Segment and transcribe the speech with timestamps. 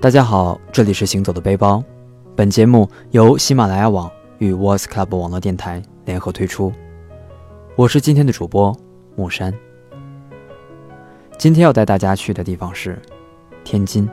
[0.00, 1.82] 大家好，这里是行走的背包。
[2.36, 4.08] 本节目由喜马拉雅网
[4.38, 6.72] 与 Voice Club 网络电台联合推出。
[7.74, 8.72] 我是今天的主播
[9.16, 9.52] 木山。
[11.36, 12.96] 今天要带大家去的地方是
[13.64, 14.08] 天津。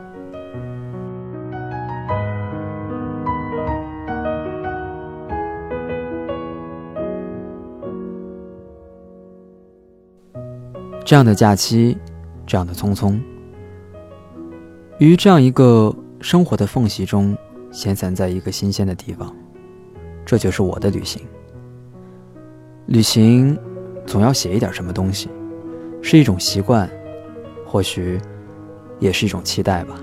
[11.04, 11.96] 这样的假期，
[12.44, 13.20] 这样的匆匆。
[14.98, 17.36] 于这样一个生活的缝隙中，
[17.70, 19.30] 闲散在一个新鲜的地方，
[20.24, 21.20] 这就是我的旅行。
[22.86, 23.58] 旅行
[24.06, 25.28] 总要写一点什么东西，
[26.00, 26.88] 是一种习惯，
[27.66, 28.18] 或许
[28.98, 29.94] 也是一种期待吧。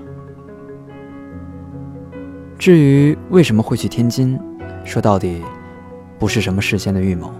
[2.56, 4.38] 至于为什么会去天津，
[4.84, 5.42] 说到底，
[6.20, 7.32] 不是什么事先的预谋，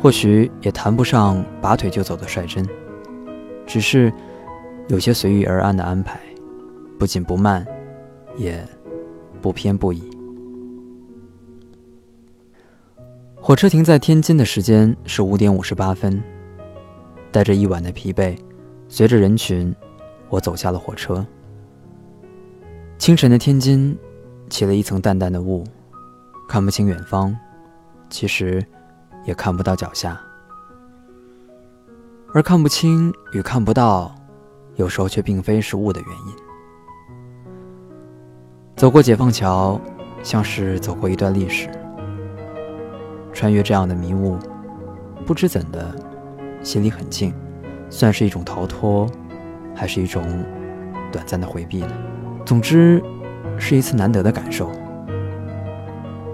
[0.00, 2.68] 或许也谈不上拔腿就走的率真，
[3.64, 4.12] 只是
[4.88, 6.18] 有些随遇而安的安排。
[6.98, 7.66] 不紧不慢，
[8.36, 8.66] 也
[9.40, 10.02] 不偏不倚。
[13.34, 16.22] 火车停在天津的时间是五点五十八分，
[17.30, 18.36] 带着一晚的疲惫，
[18.88, 19.74] 随着人群，
[20.28, 21.24] 我走下了火车。
[22.98, 23.96] 清晨的天津，
[24.48, 25.62] 起了一层淡淡的雾，
[26.48, 27.36] 看不清远方，
[28.08, 28.64] 其实
[29.26, 30.20] 也看不到脚下。
[32.32, 34.12] 而看不清与看不到，
[34.74, 36.45] 有时候却并非是雾的原因。
[38.76, 39.80] 走过解放桥，
[40.22, 41.66] 像是走过一段历史。
[43.32, 44.36] 穿越这样的迷雾，
[45.24, 45.94] 不知怎的，
[46.62, 47.32] 心里很静，
[47.88, 49.10] 算是一种逃脱，
[49.74, 50.22] 还是一种
[51.10, 51.92] 短暂的回避呢？
[52.44, 53.02] 总之，
[53.58, 54.70] 是一次难得的感受。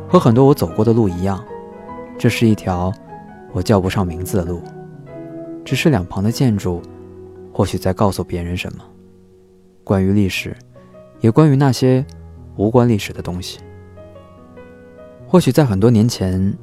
[0.08, 1.40] 和很多我走过的路一样，
[2.18, 2.92] 这是一条
[3.52, 4.60] 我叫不上名字的路，
[5.64, 6.82] 只是两旁的建筑，
[7.52, 8.82] 或许在告诉别人什么，
[9.84, 10.56] 关于历史，
[11.20, 12.04] 也关于那些。
[12.56, 13.60] 无关历史的东西，
[15.26, 16.56] 或许在很多年前，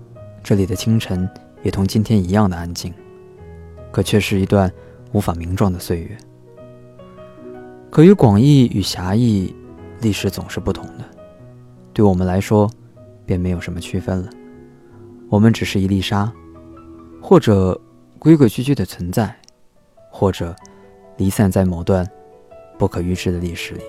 [0.43, 1.27] 这里的清晨
[1.63, 2.93] 也同今天一样的安静，
[3.91, 4.71] 可却是一段
[5.11, 6.17] 无法名状的岁月。
[7.89, 9.55] 可与广义与狭义，
[10.01, 11.03] 历史总是不同的，
[11.91, 12.69] 对我们来说，
[13.25, 14.29] 便没有什么区分了。
[15.27, 16.31] 我们只是一粒沙，
[17.19, 17.79] 或者
[18.19, 19.35] 规规矩矩的存在，
[20.11, 20.55] 或者
[21.17, 22.07] 离散在某段
[22.77, 23.81] 不可预知的历史里。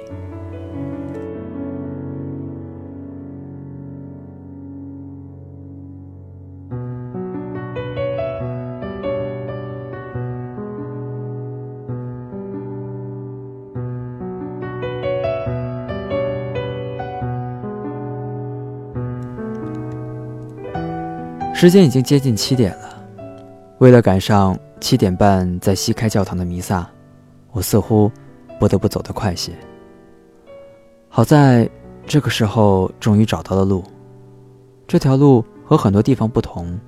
[21.60, 23.04] 时间已经接近七点了，
[23.80, 26.90] 为了赶上七点半在西开教堂的弥撒，
[27.52, 28.10] 我似乎
[28.58, 29.52] 不得不走得快些。
[31.10, 31.68] 好在
[32.06, 33.84] 这个时候终于找到了路，
[34.88, 36.80] 这条路和很多地方不同，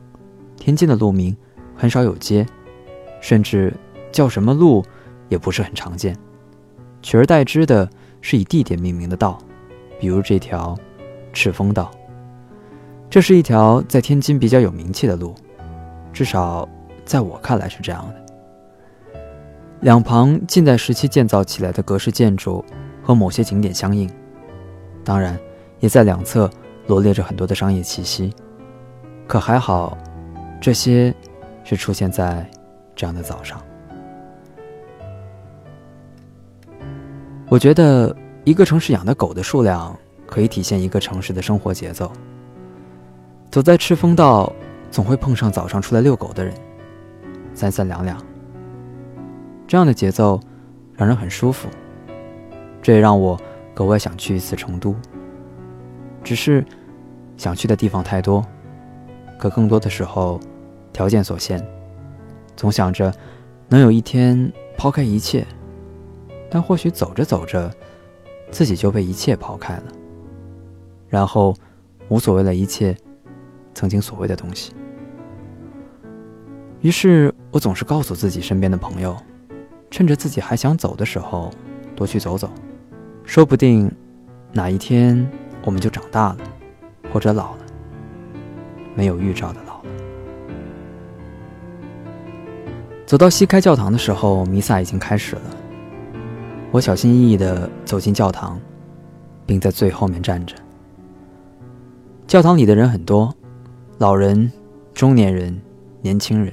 [0.56, 1.36] 天津的路名
[1.76, 2.46] 很少有街，
[3.20, 3.74] 甚至
[4.10, 4.82] 叫什么路
[5.28, 6.16] 也不是很常见，
[7.02, 7.86] 取而代之的
[8.22, 9.36] 是以地点命名的道，
[10.00, 10.74] 比如这条
[11.34, 11.90] 赤峰道。
[13.12, 15.34] 这是一条在天津比较有名气的路，
[16.14, 16.66] 至少
[17.04, 19.12] 在我看来是这样的。
[19.80, 22.64] 两旁近代时期建造起来的格式建筑
[23.02, 24.10] 和某些景点相应，
[25.04, 25.38] 当然
[25.78, 26.50] 也在两侧
[26.86, 28.32] 罗列着很多的商业气息。
[29.28, 29.98] 可还好，
[30.58, 31.14] 这些
[31.64, 32.48] 是出现在
[32.96, 33.62] 这样的早上。
[37.50, 39.94] 我觉得一个城市养的狗的数量
[40.26, 42.10] 可以体现一个城市的生活节奏。
[43.52, 44.50] 走在赤峰道，
[44.90, 46.54] 总会碰上早上出来遛狗的人，
[47.52, 48.18] 三三两两。
[49.68, 50.40] 这样的节奏
[50.94, 51.68] 让人很舒服，
[52.80, 53.38] 这也让我
[53.74, 54.96] 格外想去一次成都。
[56.24, 56.64] 只是
[57.36, 58.42] 想去的地方太多，
[59.38, 60.40] 可更多的时候
[60.90, 61.62] 条件所限，
[62.56, 63.12] 总想着
[63.68, 65.46] 能有一天抛开一切，
[66.50, 67.70] 但或许走着走着，
[68.50, 69.82] 自己就被一切抛开了，
[71.06, 71.54] 然后
[72.08, 72.96] 无所谓了一切。
[73.74, 74.72] 曾经所谓的东西，
[76.80, 79.16] 于是我总是告诉自己身边的朋友，
[79.90, 81.50] 趁着自己还想走的时候，
[81.94, 82.50] 多去走走，
[83.24, 83.90] 说不定
[84.52, 85.26] 哪一天
[85.64, 86.38] 我们就长大了，
[87.12, 87.58] 或者老了，
[88.94, 89.90] 没有预兆的老了。
[93.06, 95.42] 走到西开教堂的时候，弥撒已经开始了。
[96.70, 98.58] 我小心翼翼地走进教堂，
[99.44, 100.56] 并在最后面站着。
[102.26, 103.34] 教堂里的人很多。
[104.02, 104.50] 老人、
[104.92, 105.56] 中年人、
[106.00, 106.52] 年轻人，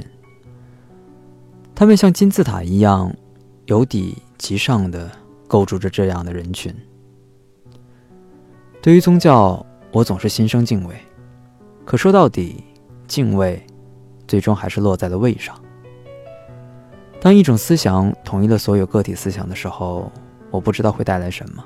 [1.73, 3.11] 他们像金字塔一样
[3.65, 5.09] 由底及上的
[5.47, 6.71] 构筑着这样的人群，
[8.83, 10.93] 对于宗教，我总是心生敬畏。
[11.85, 12.63] 可说到底，
[13.07, 13.59] 敬畏
[14.27, 15.59] 最终还是落在了畏上。
[17.19, 20.11] 当一种思想统一了所有个体思想的时候，
[20.51, 21.65] 我不知道会带来什么，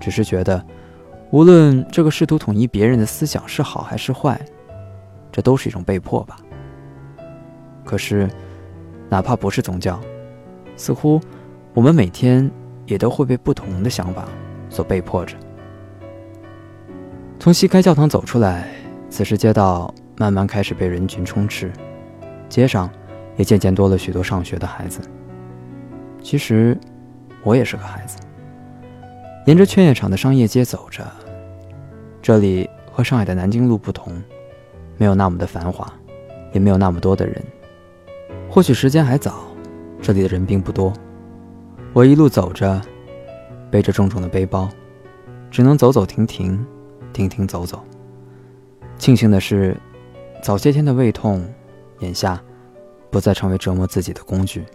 [0.00, 0.60] 只是觉得，
[1.30, 4.44] 无论这个试图统一别人的思想是好还是坏，
[5.36, 6.38] 这都是一种被迫吧。
[7.84, 8.26] 可是，
[9.10, 10.00] 哪怕不是宗教，
[10.78, 11.20] 似乎
[11.74, 12.50] 我们每天
[12.86, 14.24] 也都会被不同的想法
[14.70, 15.36] 所被迫着。
[17.38, 18.66] 从西开教堂走出来，
[19.10, 21.70] 此时街道慢慢开始被人群充斥，
[22.48, 22.90] 街上
[23.36, 25.02] 也渐渐多了许多上学的孩子。
[26.22, 26.74] 其实，
[27.42, 28.16] 我也是个孩子。
[29.44, 31.06] 沿着劝业场的商业街走着，
[32.22, 34.14] 这里和上海的南京路不同，
[34.96, 35.92] 没有那么的繁华，
[36.52, 37.42] 也没有那么多的人。
[38.50, 39.44] 或许时间还早，
[40.00, 40.92] 这里的人并不多。
[41.92, 42.80] 我一路走着，
[43.70, 44.68] 背着重重的背包，
[45.50, 46.64] 只能走走停停。
[47.12, 47.82] 停停走走。
[48.98, 49.74] 庆幸的是，
[50.42, 51.42] 早些天的胃痛，
[52.00, 52.38] 眼下
[53.10, 54.66] 不再成为折磨自己的工具。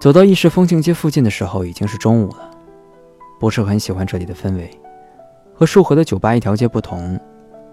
[0.00, 2.50] 走到意式风情街附近的时候，已经是中午了。
[3.38, 4.70] 不是很喜欢这里的氛围，
[5.54, 7.20] 和束河的酒吧一条街不同。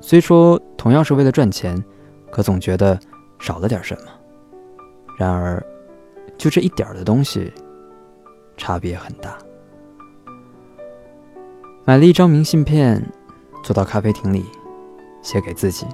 [0.01, 1.81] 虽说同样是为了赚钱，
[2.29, 2.99] 可总觉得
[3.39, 4.11] 少了点什么。
[5.17, 5.65] 然而，
[6.37, 7.49] 就这一点的东西，
[8.57, 9.37] 差别很大。
[11.85, 13.01] 买了一张明信片，
[13.63, 14.43] 坐到咖啡厅里，
[15.21, 15.87] 写给自己。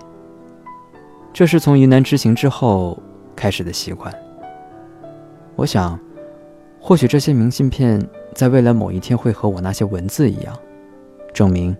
[1.31, 2.97] 这是从云南之行之后
[3.35, 4.12] 开始的习惯。
[5.56, 6.00] 我想。
[6.85, 7.97] 或许这些明信片
[8.33, 10.53] 在未来某一天会和我那些文字一样，
[11.33, 11.74] 证明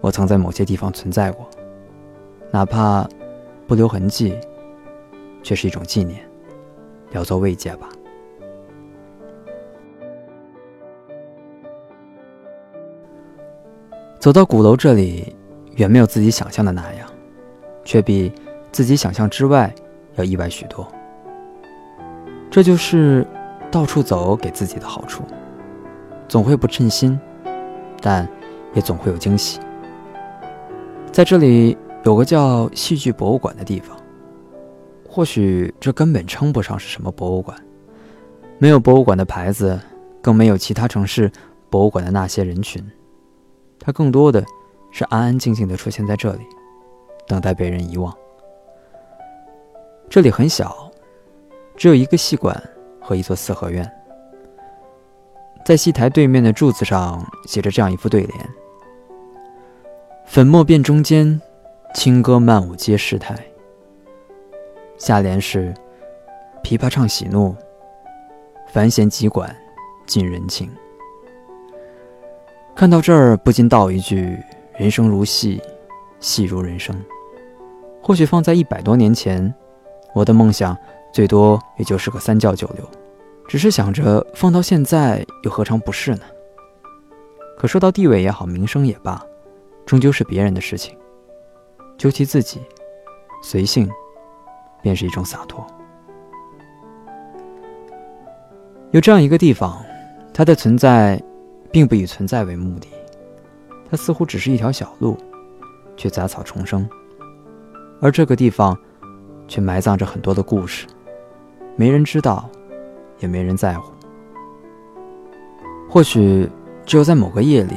[0.00, 1.44] 我曾在某些地方存在过，
[2.52, 3.04] 哪怕
[3.66, 4.38] 不留痕迹，
[5.42, 6.20] 却是一种纪念，
[7.10, 7.88] 聊作慰藉吧。
[14.20, 15.34] 走到鼓楼这里，
[15.74, 17.10] 远没有自己想象的那样，
[17.84, 18.32] 却比
[18.70, 19.74] 自己想象之外
[20.14, 20.86] 要意外许多。
[22.48, 23.26] 这就是。
[23.70, 25.22] 到处走给自己的好处，
[26.26, 27.18] 总会不称心，
[28.00, 28.28] 但
[28.74, 29.60] 也总会有惊喜。
[31.12, 33.96] 在这里有个叫戏剧博物馆的地方，
[35.08, 37.58] 或许这根本称不上是什么博物馆，
[38.58, 39.78] 没有博物馆的牌子，
[40.22, 41.30] 更没有其他城市
[41.68, 42.82] 博物馆的那些人群，
[43.78, 44.42] 它更多的
[44.90, 46.42] 是安安静静的出现在这里，
[47.26, 48.14] 等待被人遗忘。
[50.08, 50.90] 这里很小，
[51.76, 52.58] 只有一个戏馆。
[53.08, 53.90] 和一座四合院，
[55.64, 58.48] 在戏台对面的柱子上写着这样一副对联
[60.28, 61.40] ：“粉墨辨中间，
[61.94, 63.34] 轻歌曼舞皆是态。”
[64.98, 65.72] 下联是
[66.62, 67.56] ：“琵琶唱喜怒，
[68.70, 69.56] 繁弦急管
[70.06, 70.70] 尽人情。”
[72.76, 74.38] 看到这儿，不禁道一句
[74.76, 75.62] ：“人生如戏，
[76.20, 76.94] 戏如人生。”
[78.04, 79.54] 或许放在一百多年前，
[80.12, 80.76] 我的梦想。
[81.12, 82.88] 最多也就是个三教九流，
[83.48, 86.20] 只是想着放到现在又何尝不是呢？
[87.56, 89.20] 可说到地位也好，名声也罢，
[89.84, 90.96] 终究是别人的事情，
[91.96, 92.60] 究其自己，
[93.42, 93.90] 随性，
[94.80, 95.66] 便是一种洒脱。
[98.92, 99.84] 有这样一个地方，
[100.32, 101.20] 它的存在，
[101.72, 102.86] 并不以存在为目的，
[103.90, 105.18] 它似乎只是一条小路，
[105.96, 106.88] 却杂草丛生，
[108.00, 108.78] 而这个地方，
[109.48, 110.86] 却埋葬着很多的故事。
[111.78, 112.50] 没人知道，
[113.20, 113.92] 也没人在乎。
[115.88, 116.50] 或许
[116.84, 117.76] 只有在某个夜里，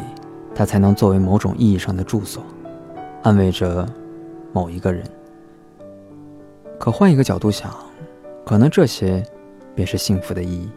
[0.56, 2.42] 它才能作为某种意义上的住所，
[3.22, 3.88] 安慰着
[4.52, 5.04] 某一个人。
[6.80, 7.72] 可换一个角度想，
[8.44, 9.24] 可能这些
[9.76, 10.68] 便是幸福的意义。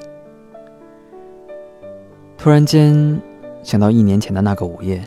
[2.36, 3.18] 突然间
[3.62, 5.02] 想到一年前的那个午夜，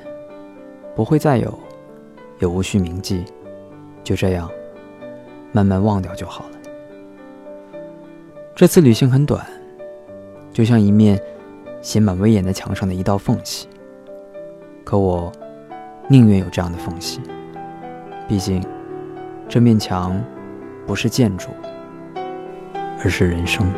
[0.96, 1.54] 不会再有，
[2.40, 3.24] 也无需铭记，
[4.04, 4.50] 就这样
[5.52, 6.57] 慢慢忘掉就好了。
[8.58, 9.46] 这次旅行很短，
[10.52, 11.22] 就像一面
[11.80, 13.68] 写满威严的墙上的一道缝隙。
[14.84, 15.32] 可我
[16.08, 17.22] 宁愿有这样的缝隙，
[18.28, 18.66] 毕竟
[19.48, 20.20] 这面墙
[20.88, 21.50] 不是建筑，
[23.04, 23.72] 而是人生。